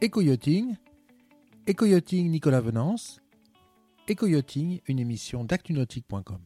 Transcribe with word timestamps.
Éco-yachting, 0.00 0.76
Éco-yachting 1.66 2.30
Nicolas 2.30 2.60
Venance, 2.60 3.20
Éco-yachting, 4.06 4.80
une 4.86 5.00
émission 5.00 5.42
d'actunautique.com. 5.42 6.38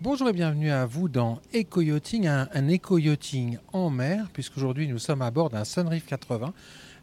Bonjour 0.00 0.28
et 0.28 0.32
bienvenue 0.32 0.70
à 0.70 0.86
vous 0.86 1.08
dans 1.08 1.40
Éco-yachting, 1.52 2.28
un, 2.28 2.48
un 2.54 2.68
éco-yachting 2.68 3.58
en 3.72 3.90
mer, 3.90 4.30
puisqu'aujourd'hui 4.32 4.86
nous 4.86 5.00
sommes 5.00 5.22
à 5.22 5.32
bord 5.32 5.50
d'un 5.50 5.64
Sunreef 5.64 6.06
80, 6.06 6.54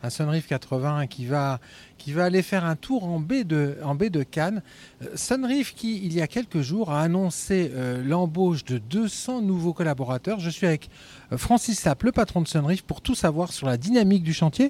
un 0.02 0.10
Sunreef 0.10 0.48
80 0.48 1.08
qui 1.08 1.26
va, 1.26 1.60
qui 1.98 2.14
va 2.14 2.24
aller 2.26 2.42
faire 2.42 2.64
un 2.66 2.76
tour 2.76 3.04
en 3.04 3.20
baie 3.20 3.44
de, 3.44 3.78
en 3.84 3.96
baie 3.96 4.10
de 4.10 4.24
Cannes. 4.24 4.62
Euh, 5.02 5.08
Sunreef 5.16 5.74
qui, 5.76 5.98
il 6.06 6.14
y 6.14 6.22
a 6.22 6.28
quelques 6.28 6.62
jours, 6.62 6.92
a 6.92 7.02
annoncé 7.02 7.72
euh, 7.74 8.02
l'embauche 8.04 8.64
de 8.66 8.78
200 8.78 9.42
nouveaux 9.42 9.74
collaborateurs. 9.74 10.40
Je 10.40 10.50
suis 10.50 10.66
avec 10.68 10.90
euh, 11.34 11.38
Francis 11.38 11.80
Sapp, 11.80 12.04
le 12.04 12.12
patron 12.14 12.42
de 12.42 12.48
Sunreef, 12.48 12.82
pour 12.84 13.02
tout 13.02 13.16
savoir 13.16 13.52
sur 13.52 13.68
la 13.68 13.76
dynamique 13.78 14.24
du 14.24 14.34
chantier. 14.34 14.70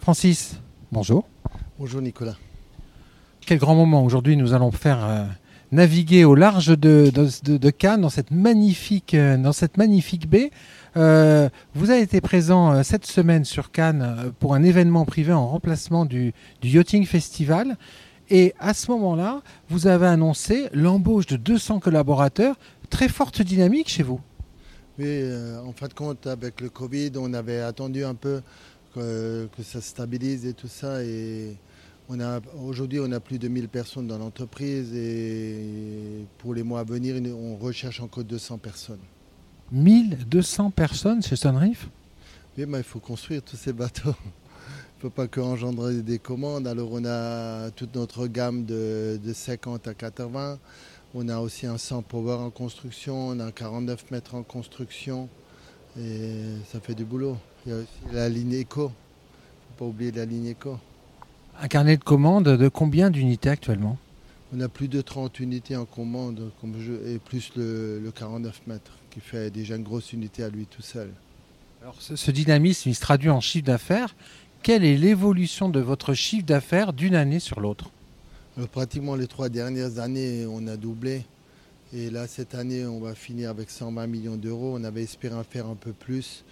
Francis, 0.00 0.56
bonjour. 0.92 1.26
Bonjour 1.78 2.00
Nicolas. 2.00 2.36
Quel 3.46 3.58
grand 3.58 3.74
moment. 3.74 4.02
Aujourd'hui, 4.04 4.36
nous 4.36 4.54
allons 4.54 4.70
faire 4.70 5.04
euh, 5.04 5.24
naviguer 5.72 6.24
au 6.24 6.34
large 6.34 6.68
de, 6.68 7.10
de- 7.14 7.28
de- 7.44 7.56
de 7.58 7.70
Cannes, 7.70 8.00
dans 8.00 8.08
cette 8.10 8.30
magnifique, 8.30 9.14
dans 9.16 9.52
cette 9.52 9.76
magnifique 9.76 10.28
baie. 10.28 10.50
Euh, 10.96 11.48
vous 11.74 11.90
avez 11.90 12.02
été 12.02 12.20
présent 12.20 12.72
euh, 12.72 12.82
cette 12.82 13.06
semaine 13.06 13.44
sur 13.44 13.70
Cannes 13.70 14.02
euh, 14.02 14.30
pour 14.38 14.54
un 14.54 14.62
événement 14.62 15.04
privé 15.04 15.32
en 15.32 15.46
remplacement 15.46 16.04
du, 16.04 16.32
Yachting 16.62 17.06
Festival. 17.06 17.76
Et 18.28 18.54
à 18.58 18.74
ce 18.74 18.90
moment-là, 18.92 19.42
vous 19.68 19.86
avez 19.86 20.06
annoncé 20.06 20.68
l'embauche 20.72 21.26
de 21.26 21.36
200 21.36 21.80
collaborateurs. 21.80 22.56
Très 22.88 23.08
forte 23.08 23.42
dynamique 23.42 23.88
chez 23.88 24.02
vous. 24.02 24.20
Oui, 24.98 25.22
en 25.64 25.72
fin 25.72 25.88
de 25.88 25.94
compte, 25.94 26.26
avec 26.26 26.60
le 26.60 26.68
Covid, 26.68 27.12
on 27.16 27.32
avait 27.34 27.60
attendu 27.60 28.04
un 28.04 28.14
peu 28.14 28.42
que, 28.94 29.48
que 29.56 29.62
ça 29.62 29.80
se 29.80 29.88
stabilise 29.88 30.44
et 30.44 30.52
tout 30.52 30.68
ça. 30.68 31.02
Et 31.02 31.56
aujourd'hui, 32.62 33.00
on 33.00 33.10
a 33.12 33.20
plus 33.20 33.38
de 33.38 33.48
1000 33.48 33.68
personnes 33.68 34.06
dans 34.06 34.18
l'entreprise 34.18 34.94
et 34.94 36.26
pour 36.38 36.54
les 36.54 36.62
mois 36.62 36.80
à 36.80 36.84
venir, 36.84 37.16
on 37.34 37.56
recherche 37.56 38.00
encore 38.00 38.24
200 38.24 38.58
personnes. 38.58 38.98
1200 39.72 40.70
personnes 40.70 41.22
chez 41.22 41.36
Sunreef. 41.36 41.88
Oui, 42.58 42.64
mais 42.66 42.78
il 42.78 42.84
faut 42.84 42.98
construire 42.98 43.42
tous 43.42 43.56
ces 43.56 43.72
bateaux. 43.72 44.14
Il 44.24 45.06
ne 45.06 45.10
faut 45.10 45.10
pas 45.10 45.28
qu'engendrer 45.28 46.02
des 46.02 46.18
commandes. 46.18 46.66
Alors 46.66 46.90
on 46.92 47.04
a 47.06 47.70
toute 47.70 47.94
notre 47.94 48.26
gamme 48.26 48.64
de, 48.64 49.18
de 49.22 49.32
50 49.32 49.86
à 49.88 49.94
80. 49.94 50.58
On 51.14 51.28
a 51.28 51.38
aussi 51.38 51.66
un 51.66 51.78
100 51.78 52.02
power 52.02 52.34
en 52.34 52.50
construction. 52.50 53.28
On 53.28 53.40
a 53.40 53.46
un 53.46 53.50
49 53.50 54.10
mètres 54.10 54.34
en 54.34 54.42
construction. 54.42 55.28
Et 55.98 56.34
ça 56.70 56.80
fait 56.80 56.94
du 56.94 57.04
boulot. 57.04 57.36
Il 57.64 57.72
y 57.72 57.74
a 57.74 57.78
aussi 57.78 58.14
la 58.14 58.28
ligne 58.28 58.52
éco. 58.52 58.82
Il 58.82 58.84
ne 58.84 58.88
faut 58.88 59.78
pas 59.78 59.84
oublier 59.86 60.12
la 60.12 60.24
ligne 60.24 60.46
éco. 60.46 60.78
Un 61.60 61.68
carnet 61.68 61.96
de 61.96 62.04
commandes 62.04 62.48
de 62.48 62.68
combien 62.68 63.10
d'unités 63.10 63.48
actuellement? 63.50 63.98
On 64.52 64.60
a 64.60 64.68
plus 64.68 64.88
de 64.88 65.00
30 65.00 65.38
unités 65.40 65.76
en 65.76 65.84
commande 65.84 66.50
comme 66.60 66.74
et 67.06 67.18
plus 67.18 67.52
le, 67.56 68.00
le 68.00 68.10
49 68.10 68.62
mètres 68.66 68.99
qui 69.10 69.20
fait 69.20 69.50
déjà 69.50 69.76
une 69.76 69.82
grosse 69.82 70.12
unité 70.12 70.42
à 70.42 70.48
lui 70.48 70.66
tout 70.66 70.82
seul. 70.82 71.10
Alors, 71.82 71.96
ce, 72.00 72.16
ce 72.16 72.30
dynamisme, 72.30 72.88
il 72.90 72.94
se 72.94 73.00
traduit 73.00 73.30
en 73.30 73.40
chiffre 73.40 73.64
d'affaires. 73.64 74.14
Quelle 74.62 74.84
est 74.84 74.96
l'évolution 74.96 75.68
de 75.68 75.80
votre 75.80 76.12
chiffre 76.14 76.44
d'affaires 76.46 76.92
d'une 76.92 77.14
année 77.14 77.40
sur 77.40 77.60
l'autre? 77.60 77.90
Alors, 78.56 78.68
pratiquement 78.68 79.14
les 79.16 79.26
trois 79.26 79.48
dernières 79.48 79.98
années, 79.98 80.44
on 80.48 80.66
a 80.66 80.76
doublé. 80.76 81.24
Et 81.92 82.10
là, 82.10 82.26
cette 82.26 82.54
année, 82.54 82.84
on 82.86 83.00
va 83.00 83.14
finir 83.14 83.50
avec 83.50 83.70
120 83.70 84.06
millions 84.06 84.36
d'euros. 84.36 84.74
On 84.78 84.84
avait 84.84 85.02
espéré 85.02 85.34
en 85.34 85.42
faire 85.44 85.66
un 85.66 85.74
peu 85.74 85.92
plus, 85.92 86.44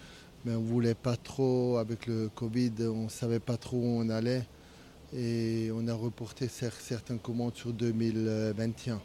mais 0.44 0.54
on 0.54 0.60
ne 0.62 0.66
voulait 0.66 0.94
pas 0.94 1.16
trop. 1.16 1.76
Avec 1.76 2.06
le 2.06 2.28
Covid, 2.34 2.72
on 2.80 3.04
ne 3.04 3.08
savait 3.08 3.38
pas 3.38 3.56
trop 3.56 3.76
où 3.76 4.00
on 4.00 4.08
allait. 4.08 4.44
Et 5.16 5.70
on 5.74 5.86
a 5.88 5.94
reporté 5.94 6.46
cer- 6.46 6.72
certaines 6.80 7.18
commandes 7.18 7.54
sur 7.54 7.72
2021. 7.72 9.00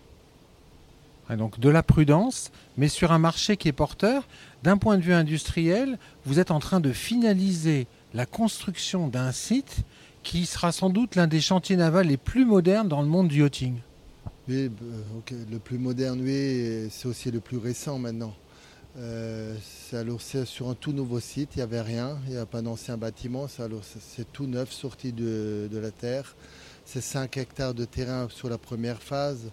Donc 1.38 1.60
de 1.60 1.70
la 1.70 1.84
prudence, 1.84 2.52
mais 2.78 2.88
sur 2.88 3.12
un 3.12 3.20
marché 3.20 3.58
qui 3.58 3.68
est 3.68 3.74
porteur. 3.74 4.28
D'un 4.64 4.78
point 4.78 4.98
de 4.98 5.04
vue 5.04 5.14
industriel, 5.14 5.98
vous 6.26 6.40
êtes 6.40 6.52
en 6.52 6.60
train 6.60 6.80
de 6.80 6.92
finaliser 6.92 7.88
la 8.14 8.26
construction 8.26 9.08
d'un 9.08 9.32
site 9.32 9.84
qui 10.24 10.46
sera 10.46 10.72
sans 10.72 10.90
doute 10.90 11.16
l'un 11.16 11.28
des 11.28 11.42
chantiers 11.42 11.76
navals 11.76 12.08
les 12.08 12.18
plus 12.18 12.46
modernes 12.46 12.88
dans 12.88 13.02
le 13.02 13.08
monde 13.08 13.28
du 13.28 13.42
yachting. 13.42 13.76
Oui, 14.48 14.70
euh, 14.82 15.46
le 15.52 15.60
plus 15.60 15.78
moderne, 15.78 16.20
oui, 16.22 16.88
c'est 16.92 17.08
aussi 17.08 17.32
le 17.32 17.40
plus 17.40 17.58
récent 17.58 17.98
maintenant. 18.00 18.34
Euh, 18.98 19.56
c'est 19.90 20.06
c'est 20.20 20.46
sur 20.46 20.70
un 20.70 20.76
tout 20.76 20.92
nouveau 20.92 21.20
site, 21.20 21.52
il 21.56 21.60
n'y 21.60 21.64
avait 21.64 21.82
rien, 21.82 22.18
il 22.28 22.34
n'y 22.34 22.38
a 22.38 22.46
pas 22.46 22.62
d'ancien 22.62 22.96
bâtiment, 22.96 23.48
c'est 23.48 24.32
tout 24.32 24.46
neuf, 24.46 24.72
sorti 24.72 25.12
de, 25.12 25.68
de 25.72 25.78
la 25.78 25.92
terre. 25.92 26.36
C'est 26.86 27.02
5 27.02 27.38
hectares 27.38 27.74
de 27.74 27.86
terrain 27.86 28.28
sur 28.30 28.50
la 28.50 28.58
première 28.58 29.02
phase, 29.02 29.52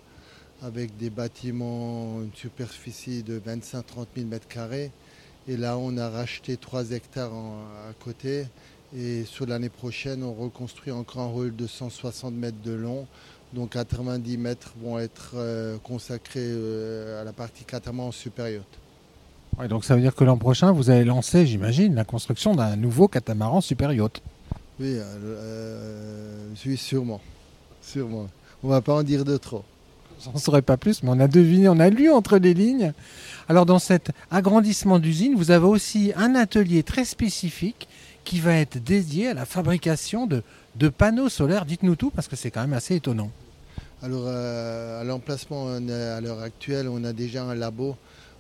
avec 0.63 0.97
des 0.97 1.11
bâtiments, 1.11 2.21
une 2.23 2.35
superficie 2.35 3.23
de 3.23 3.39
25-30 3.41 4.07
000 4.17 4.27
mètres 4.29 4.49
carrés. 4.49 4.91
Et 5.49 5.57
là, 5.57 5.77
on 5.79 5.97
a 5.97 6.09
racheté 6.11 6.57
3 6.57 6.91
hectares 6.93 7.33
en- 7.35 7.61
à 7.89 7.93
côté. 8.05 8.47
Et 8.97 9.25
sur 9.25 9.47
l'année 9.47 9.69
prochaine, 9.69 10.23
on 10.23 10.33
reconstruit 10.35 10.93
encore 10.93 11.23
un 11.23 11.33
hall 11.33 11.55
de 11.57 11.67
160 11.67 12.35
mètres 12.35 12.61
de 12.65 12.73
long 12.73 13.07
donc 13.53 13.71
90 13.71 14.39
mètres 14.39 14.75
vont 14.81 14.97
être 15.01 15.33
euh, 15.35 15.77
consacrés 15.83 16.39
euh, 16.41 17.21
à 17.21 17.25
la 17.25 17.33
partie 17.33 17.65
catamaran 17.65 18.13
super 18.13 18.49
yacht. 18.49 18.63
Ouais, 19.59 19.67
donc 19.67 19.85
ça 19.85 19.97
veut 19.97 20.01
dire 20.01 20.15
que 20.15 20.23
l'an 20.23 20.37
prochain, 20.39 20.71
vous 20.71 20.89
allez 20.89 21.03
lancer, 21.05 21.47
j'imagine, 21.47 21.97
la 21.97 22.05
construction 22.05 22.55
d'un 22.55 22.77
nouveau 22.77 23.09
catamaran 23.09 23.61
super 23.61 23.93
yacht. 23.93 24.23
Oui, 24.79 24.95
euh, 24.99 26.47
oui, 26.65 26.77
sûrement. 26.77 27.21
Sûrement. 27.83 28.29
On 28.63 28.69
va 28.69 28.81
pas 28.83 28.95
en 28.95 29.03
dire 29.03 29.25
de 29.25 29.37
trop. 29.37 29.65
J'en 30.25 30.37
saurais 30.37 30.63
pas 30.63 30.77
plus, 30.77 31.03
mais 31.03 31.11
on 31.11 31.21
a 31.21 31.29
deviné, 31.29 31.69
on 31.69 31.81
a 31.81 31.89
lu 31.89 32.11
entre 32.11 32.39
les 32.39 32.55
lignes. 32.55 32.93
Alors 33.49 33.67
dans 33.67 33.79
cet 33.79 34.11
agrandissement 34.31 34.99
d'usine, 34.99 35.35
vous 35.35 35.51
avez 35.51 35.67
aussi 35.67 36.13
un 36.17 36.35
atelier 36.35 36.83
très 36.83 37.05
spécifique 37.05 37.89
qui 38.25 38.39
va 38.39 38.55
être 38.55 38.83
dédié 38.83 39.29
à 39.29 39.35
la 39.35 39.47
fabrication 39.47 40.27
de, 40.27 40.43
panneaux 40.89 41.29
solaires. 41.29 41.65
Dites-nous 41.65 41.97
tout 41.97 42.11
parce 42.11 42.29
que 42.29 42.37
c'est 42.37 42.51
quand 42.51 42.61
même 42.61 42.75
assez 42.75 42.97
étonnant. 42.97 43.31
Alors, 44.03 44.25
euh, 44.27 45.01
à 45.01 45.05
l'emplacement, 45.05 45.69
à 45.69 46.21
l'heure 46.21 46.41
actuelle, 46.41 46.89
on 46.89 47.05
a 47.05 47.13
déjà 47.13 47.45
un 47.45 47.55
labo 47.55 47.97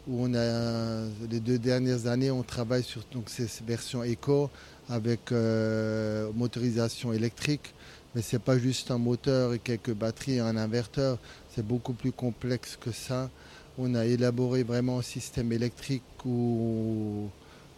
où 0.08 0.24
on 0.24 0.34
a, 0.34 1.02
les 1.30 1.40
deux 1.40 1.58
dernières 1.58 2.06
années, 2.06 2.30
on 2.30 2.42
travaille 2.42 2.82
sur 2.82 3.02
donc, 3.12 3.28
ces 3.28 3.46
ces 3.46 3.64
versions 3.64 4.02
éco 4.02 4.50
avec 4.88 5.32
euh, 5.32 6.30
motorisation 6.34 7.12
électrique. 7.12 7.74
Mais 8.14 8.22
ce 8.22 8.36
n'est 8.36 8.40
pas 8.40 8.58
juste 8.58 8.90
un 8.90 8.98
moteur 8.98 9.54
et 9.54 9.58
quelques 9.58 9.94
batteries 9.94 10.36
et 10.36 10.40
un 10.40 10.56
inverteur, 10.56 11.18
c'est 11.54 11.64
beaucoup 11.64 11.92
plus 11.92 12.12
complexe 12.12 12.76
que 12.80 12.90
ça. 12.90 13.30
On 13.78 13.94
a 13.94 14.04
élaboré 14.04 14.62
vraiment 14.64 14.98
un 14.98 15.02
système 15.02 15.52
électrique 15.52 16.02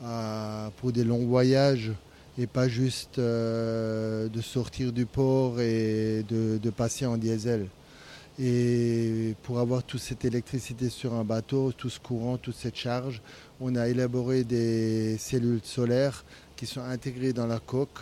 à- 0.05 0.71
pour 0.79 0.93
des 0.93 1.05
longs 1.05 1.27
voyages 1.27 1.93
et 2.39 2.47
pas 2.47 2.67
juste 2.69 3.19
euh, 3.19 4.29
de 4.29 4.41
sortir 4.41 4.93
du 4.93 5.05
port 5.05 5.61
et 5.61 6.25
de 6.29 6.71
passer 6.71 7.05
en 7.05 7.19
diesel. 7.19 7.67
Et 8.39 9.35
pour 9.43 9.59
avoir 9.59 9.83
toute 9.83 10.01
cette 10.01 10.25
électricité 10.25 10.89
sur 10.89 11.13
un 11.13 11.25
bateau, 11.25 11.71
tout 11.73 11.91
ce 11.91 12.01
courant, 12.01 12.39
toute 12.39 12.57
cette 12.57 12.77
charge, 12.77 13.21
on 13.61 13.77
a 13.77 13.89
élaboré 13.89 14.43
des 14.43 15.19
cellules 15.19 15.61
solaires 15.63 16.25
qui 16.57 16.65
sont 16.67 16.81
intégrées 16.81 17.35
dans 17.35 17.47
la 17.47 17.59
coque. 17.59 17.99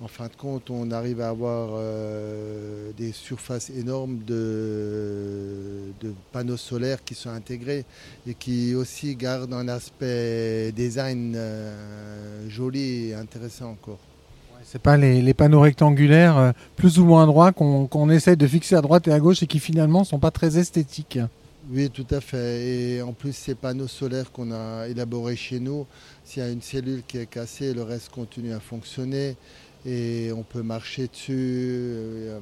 En 0.00 0.08
fin 0.08 0.26
de 0.26 0.34
compte, 0.36 0.68
on 0.70 0.90
arrive 0.90 1.20
à 1.20 1.28
avoir 1.28 1.70
euh, 1.74 2.90
des 2.96 3.12
surfaces 3.12 3.70
énormes 3.70 4.18
de, 4.26 5.92
de 6.00 6.12
panneaux 6.32 6.56
solaires 6.56 7.04
qui 7.04 7.14
sont 7.14 7.30
intégrés 7.30 7.84
et 8.26 8.34
qui 8.34 8.74
aussi 8.74 9.14
gardent 9.14 9.54
un 9.54 9.68
aspect 9.68 10.72
design 10.72 11.34
euh, 11.36 12.48
joli 12.48 13.10
et 13.10 13.14
intéressant 13.14 13.70
encore. 13.70 13.98
C'est 14.64 14.82
pas 14.82 14.96
les, 14.96 15.22
les 15.22 15.34
panneaux 15.34 15.60
rectangulaires 15.60 16.38
euh, 16.38 16.52
plus 16.76 16.98
ou 16.98 17.04
moins 17.04 17.26
droits 17.26 17.52
qu'on 17.52 17.86
qu'on 17.86 18.10
essaie 18.10 18.36
de 18.36 18.46
fixer 18.46 18.74
à 18.74 18.80
droite 18.80 19.06
et 19.06 19.12
à 19.12 19.20
gauche 19.20 19.42
et 19.42 19.46
qui 19.46 19.60
finalement 19.60 20.02
sont 20.02 20.18
pas 20.18 20.30
très 20.30 20.58
esthétiques. 20.58 21.18
Oui, 21.70 21.90
tout 21.90 22.06
à 22.10 22.20
fait. 22.20 22.96
Et 22.96 23.02
en 23.02 23.12
plus, 23.12 23.32
ces 23.32 23.54
panneaux 23.54 23.86
solaires 23.86 24.32
qu'on 24.32 24.50
a 24.50 24.88
élaborés 24.88 25.36
chez 25.36 25.60
nous, 25.60 25.86
s'il 26.24 26.42
y 26.42 26.46
a 26.46 26.48
une 26.50 26.62
cellule 26.62 27.02
qui 27.06 27.18
est 27.18 27.26
cassée, 27.26 27.72
le 27.72 27.82
reste 27.82 28.10
continue 28.10 28.52
à 28.52 28.60
fonctionner 28.60 29.36
et 29.86 30.30
on 30.36 30.42
peut 30.42 30.62
marcher 30.62 31.08
dessus. 31.08 31.32
euh, 31.38 32.38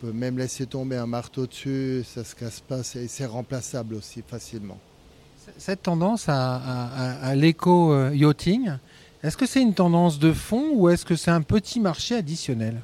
On 0.00 0.06
peut 0.06 0.12
même 0.12 0.38
laisser 0.38 0.64
tomber 0.64 0.94
un 0.96 1.06
marteau 1.08 1.44
dessus, 1.46 2.04
ça 2.06 2.22
se 2.22 2.32
casse 2.36 2.60
pas 2.60 2.84
c'est- 2.84 3.04
et 3.04 3.08
c'est 3.08 3.26
remplaçable 3.26 3.96
aussi 3.96 4.22
facilement. 4.26 4.78
Cette 5.56 5.82
tendance 5.82 6.26
à- 6.28 6.54
à 7.20 7.34
l'éco-yachting, 7.34 8.70
est-ce 9.24 9.36
que 9.36 9.44
c'est 9.46 9.60
une 9.60 9.74
tendance 9.74 10.20
de 10.20 10.32
fond 10.32 10.70
ou 10.74 10.88
est-ce 10.88 11.04
que 11.04 11.16
c'est 11.16 11.32
un 11.32 11.40
petit 11.42 11.80
marché 11.80 12.14
additionnel? 12.14 12.80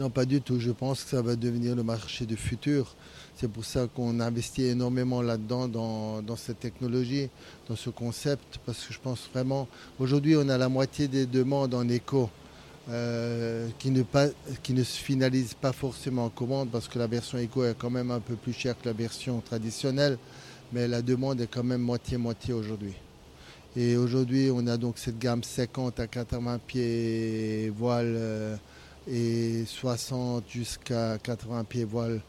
Non, 0.00 0.10
pas 0.10 0.24
du 0.24 0.40
tout. 0.40 0.58
Je 0.58 0.70
pense 0.72 1.04
que 1.04 1.10
ça 1.10 1.22
va 1.22 1.36
devenir 1.36 1.76
le 1.76 1.82
marché 1.84 2.26
du 2.26 2.36
futur. 2.36 2.96
C'est 3.36 3.48
pour 3.48 3.64
ça 3.64 3.86
qu'on 3.94 4.18
investit 4.18 4.64
énormément 4.64 5.22
là-dedans, 5.22 5.68
dans, 5.68 6.20
dans 6.22 6.36
cette 6.36 6.58
technologie, 6.58 7.28
dans 7.68 7.76
ce 7.76 7.90
concept, 7.90 8.58
parce 8.66 8.84
que 8.86 8.92
je 8.92 8.98
pense 8.98 9.28
vraiment, 9.32 9.68
aujourd'hui, 10.00 10.36
on 10.36 10.48
a 10.48 10.58
la 10.58 10.68
moitié 10.68 11.06
des 11.06 11.26
demandes 11.26 11.74
en 11.74 11.88
éco. 11.88 12.28
Euh, 12.90 13.68
qui, 13.78 13.90
ne 13.90 14.02
pas, 14.02 14.26
qui 14.64 14.72
ne 14.72 14.82
se 14.82 14.98
finalise 14.98 15.54
pas 15.54 15.72
forcément 15.72 16.24
en 16.24 16.28
commande 16.28 16.70
parce 16.70 16.88
que 16.88 16.98
la 16.98 17.06
version 17.06 17.38
Eco 17.38 17.64
est 17.64 17.76
quand 17.78 17.90
même 17.90 18.10
un 18.10 18.18
peu 18.18 18.34
plus 18.34 18.52
chère 18.52 18.76
que 18.80 18.86
la 18.88 18.92
version 18.92 19.40
traditionnelle, 19.40 20.18
mais 20.72 20.88
la 20.88 21.00
demande 21.00 21.40
est 21.40 21.46
quand 21.46 21.62
même 21.62 21.82
moitié-moitié 21.82 22.52
aujourd'hui. 22.52 22.94
Et 23.76 23.96
aujourd'hui, 23.96 24.50
on 24.52 24.66
a 24.66 24.76
donc 24.76 24.98
cette 24.98 25.20
gamme 25.20 25.44
50 25.44 26.00
à 26.00 26.08
80 26.08 26.58
pieds 26.66 27.72
voile 27.76 28.14
euh, 28.16 28.56
et 29.08 29.64
60 29.66 30.44
jusqu'à 30.48 31.16
80 31.18 31.62
pieds 31.64 31.84
voile 31.84 32.20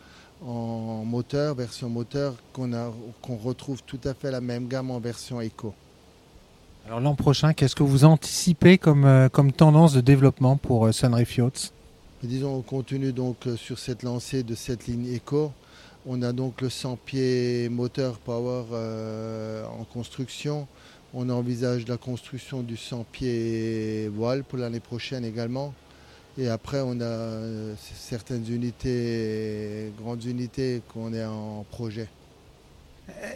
en 0.45 1.03
moteur, 1.05 1.55
version 1.55 1.89
moteur, 1.89 2.35
qu'on 2.53 3.37
retrouve 3.37 3.81
tout 3.83 3.99
à 4.03 4.13
fait 4.13 4.29
la 4.29 4.41
même 4.41 4.67
gamme 4.67 4.91
en 4.91 4.99
version 4.99 5.41
Eco. 5.41 5.73
Alors 6.87 6.99
l'an 6.99 7.15
prochain, 7.15 7.53
qu'est-ce 7.53 7.75
que 7.75 7.83
vous 7.83 8.05
anticipez 8.05 8.77
comme, 8.77 9.05
euh, 9.05 9.29
comme 9.29 9.51
tendance 9.51 9.93
de 9.93 10.01
développement 10.01 10.57
pour 10.57 10.87
euh, 10.87 10.91
Sunreef 10.91 11.37
Yachts? 11.37 11.73
Disons, 12.23 12.55
on 12.55 12.61
continue 12.61 13.13
donc 13.13 13.47
euh, 13.47 13.55
sur 13.55 13.77
cette 13.79 14.03
lancée 14.03 14.43
de 14.43 14.55
cette 14.55 14.87
ligne 14.87 15.15
Eco. 15.15 15.51
On 16.07 16.23
a 16.23 16.33
donc 16.33 16.61
le 16.61 16.69
100 16.69 16.97
pieds 17.05 17.69
moteur 17.69 18.17
Power 18.17 18.63
en 19.79 19.83
construction. 19.83 20.67
On 21.13 21.29
envisage 21.29 21.87
la 21.87 21.97
construction 21.97 22.61
du 22.61 22.75
100 22.75 23.05
pieds 23.11 24.07
voile 24.07 24.43
pour 24.43 24.57
l'année 24.57 24.79
prochaine 24.79 25.23
également. 25.23 25.75
Et 26.39 26.47
après, 26.47 26.81
on 26.83 26.99
a 27.01 27.75
certaines 27.77 28.51
unités, 28.51 29.91
grandes 30.01 30.25
unités 30.25 30.81
qu'on 30.91 31.13
est 31.13 31.23
en 31.23 31.63
projet. 31.69 32.07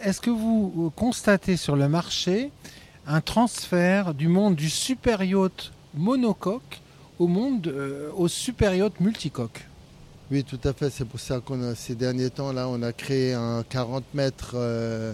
Est-ce 0.02 0.20
que 0.20 0.30
vous 0.30 0.92
constatez 0.96 1.56
sur 1.56 1.76
le 1.76 1.88
marché 1.88 2.50
un 3.06 3.20
transfert 3.20 4.14
du 4.14 4.28
monde 4.28 4.56
du 4.56 4.68
super 4.68 5.22
yacht 5.22 5.72
monocoque 5.94 6.80
au 7.18 7.28
monde 7.28 7.66
euh, 7.68 8.10
au 8.16 8.28
super 8.28 8.74
yacht 8.74 9.00
multicoque. 9.00 9.66
Oui, 10.30 10.42
tout 10.42 10.58
à 10.64 10.72
fait. 10.72 10.90
C'est 10.90 11.04
pour 11.04 11.20
ça 11.20 11.40
qu'on 11.40 11.74
ces 11.76 11.94
derniers 11.94 12.30
temps 12.30 12.52
là, 12.52 12.68
on 12.68 12.82
a 12.82 12.92
créé 12.92 13.32
un 13.32 13.62
40 13.68 14.02
mètres 14.14 14.52
euh, 14.54 15.12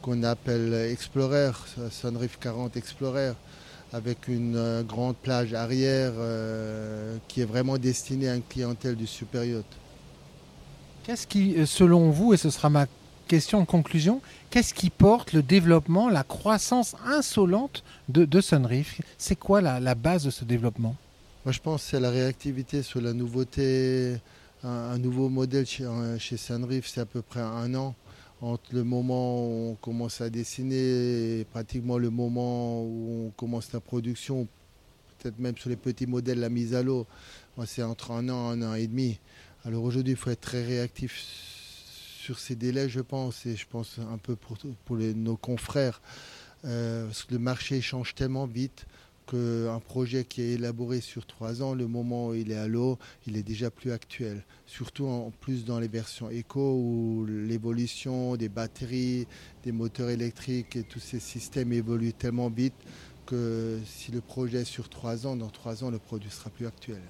qu'on 0.00 0.22
appelle 0.22 0.72
Explorer, 0.90 1.52
Sunreef 1.90 2.38
40 2.38 2.76
Explorer, 2.76 3.32
avec 3.92 4.26
une 4.26 4.56
euh, 4.56 4.82
grande 4.82 5.16
plage 5.16 5.52
arrière 5.52 6.12
qui 7.28 7.42
est 7.42 7.46
vraiment 7.46 7.76
destinée 7.76 8.28
à 8.28 8.36
une 8.36 8.42
clientèle 8.42 8.96
du 8.96 9.06
super 9.06 9.44
yacht. 9.44 9.66
Qu'est-ce 11.04 11.26
qui, 11.26 11.54
selon 11.66 12.10
vous, 12.10 12.32
et 12.32 12.38
ce 12.38 12.48
sera 12.48 12.70
ma 12.70 12.86
question 13.24 13.60
de 13.60 13.66
conclusion, 13.66 14.20
qu'est-ce 14.50 14.74
qui 14.74 14.90
porte 14.90 15.32
le 15.32 15.42
développement, 15.42 16.08
la 16.08 16.22
croissance 16.22 16.94
insolente 17.06 17.82
de, 18.08 18.24
de 18.24 18.40
C'est 19.18 19.36
quoi 19.36 19.60
la, 19.60 19.94
base 19.94 20.24
de 20.24 20.30
ce 20.30 20.44
développement? 20.44 20.96
Moi, 21.44 21.52
je 21.52 21.60
pense 21.60 21.82
que 21.82 21.90
c'est 21.90 22.00
la 22.00 22.10
réactivité 22.10 22.82
sur 22.82 23.00
la 23.00 23.12
nouveauté. 23.12 24.16
Un, 24.62 24.96
nouveau 24.96 25.28
modèle 25.28 25.66
chez, 25.66 25.86
chez 26.18 26.38
Sunreef, 26.38 26.86
c'est 26.88 27.00
à 27.02 27.04
peu 27.04 27.20
près 27.20 27.40
un 27.40 27.74
an 27.74 27.94
entre 28.40 28.74
le 28.74 28.84
moment 28.84 29.46
où 29.46 29.70
on 29.70 29.74
commence 29.74 30.20
à 30.20 30.30
dessiner 30.30 31.40
et 31.40 31.44
pratiquement 31.44 31.98
le 31.98 32.10
moment 32.10 32.82
où 32.82 33.26
on 33.26 33.30
commence 33.30 33.72
la 33.72 33.80
production, 33.80 34.46
peut-être 35.18 35.38
même 35.38 35.56
sur 35.56 35.70
les 35.70 35.76
petits 35.76 36.06
modèles, 36.06 36.40
la 36.40 36.48
mise 36.48 36.74
à 36.74 36.82
l'eau, 36.82 37.06
c'est 37.66 37.82
entre 37.82 38.10
un 38.10 38.28
an 38.28 38.54
et 38.54 38.58
un 38.58 38.70
an 38.70 38.74
et 38.74 38.86
demi. 38.86 39.18
Alors 39.64 39.84
aujourd'hui, 39.84 40.12
il 40.12 40.16
faut 40.16 40.30
être 40.30 40.40
très 40.40 40.62
réactif 40.62 41.53
sur 42.24 42.38
ces 42.38 42.56
délais, 42.56 42.88
je 42.88 43.00
pense, 43.00 43.44
et 43.44 43.54
je 43.54 43.66
pense 43.68 43.98
un 43.98 44.16
peu 44.16 44.34
pour, 44.34 44.56
pour 44.86 44.96
nos 44.96 45.36
confrères, 45.36 46.00
euh, 46.64 47.04
parce 47.04 47.24
que 47.24 47.34
le 47.34 47.38
marché 47.38 47.82
change 47.82 48.14
tellement 48.14 48.46
vite 48.46 48.86
qu'un 49.26 49.80
projet 49.80 50.24
qui 50.24 50.40
est 50.40 50.52
élaboré 50.52 51.02
sur 51.02 51.26
trois 51.26 51.62
ans, 51.62 51.74
le 51.74 51.86
moment 51.86 52.28
où 52.28 52.34
il 52.34 52.50
est 52.50 52.56
à 52.56 52.66
l'eau, 52.66 52.98
il 53.26 53.36
est 53.36 53.42
déjà 53.42 53.70
plus 53.70 53.92
actuel. 53.92 54.42
Surtout 54.64 55.06
en 55.06 55.32
plus 55.40 55.66
dans 55.66 55.78
les 55.78 55.88
versions 55.88 56.30
éco 56.30 56.60
où 56.60 57.26
l'évolution 57.26 58.36
des 58.36 58.48
batteries, 58.48 59.26
des 59.62 59.72
moteurs 59.72 60.08
électriques 60.08 60.76
et 60.76 60.82
tous 60.82 61.00
ces 61.00 61.20
systèmes 61.20 61.72
évoluent 61.72 62.14
tellement 62.14 62.48
vite 62.48 62.74
que 63.26 63.78
si 63.86 64.12
le 64.12 64.20
projet 64.20 64.62
est 64.62 64.64
sur 64.76 64.88
trois 64.88 65.26
ans, 65.26 65.36
dans 65.36 65.50
trois 65.50 65.84
ans, 65.84 65.90
le 65.90 65.98
produit 65.98 66.30
sera 66.30 66.50
plus 66.50 66.66
actuel. 66.66 67.02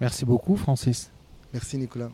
Merci 0.00 0.24
beaucoup, 0.24 0.56
Francis. 0.56 1.10
Merci, 1.52 1.78
Nicolas. 1.78 2.10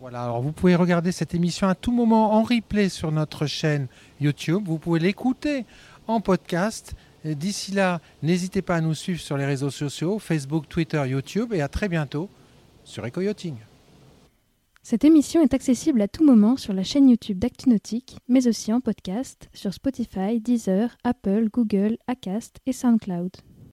Voilà, 0.00 0.22
alors 0.22 0.40
vous 0.40 0.52
pouvez 0.52 0.76
regarder 0.76 1.10
cette 1.10 1.34
émission 1.34 1.66
à 1.66 1.74
tout 1.74 1.90
moment 1.90 2.34
en 2.34 2.44
replay 2.44 2.88
sur 2.88 3.10
notre 3.10 3.46
chaîne 3.46 3.88
YouTube. 4.20 4.62
Vous 4.64 4.78
pouvez 4.78 5.00
l'écouter 5.00 5.64
en 6.06 6.20
podcast. 6.20 6.94
D'ici 7.24 7.72
là, 7.72 8.00
n'hésitez 8.22 8.62
pas 8.62 8.76
à 8.76 8.80
nous 8.80 8.94
suivre 8.94 9.18
sur 9.18 9.36
les 9.36 9.44
réseaux 9.44 9.70
sociaux, 9.70 10.20
Facebook, 10.20 10.68
Twitter, 10.68 11.02
YouTube, 11.08 11.52
et 11.52 11.62
à 11.62 11.68
très 11.68 11.88
bientôt 11.88 12.30
sur 12.84 13.04
EcoYachting. 13.04 13.56
Cette 14.84 15.04
émission 15.04 15.42
est 15.42 15.52
accessible 15.52 16.00
à 16.00 16.06
tout 16.06 16.24
moment 16.24 16.56
sur 16.56 16.72
la 16.72 16.84
chaîne 16.84 17.10
YouTube 17.10 17.40
d'ActuNautique, 17.40 18.18
mais 18.28 18.46
aussi 18.46 18.72
en 18.72 18.80
podcast 18.80 19.48
sur 19.52 19.74
Spotify, 19.74 20.40
Deezer, 20.40 20.96
Apple, 21.02 21.48
Google, 21.52 21.98
Acast 22.06 22.58
et 22.66 22.72
SoundCloud. 22.72 23.32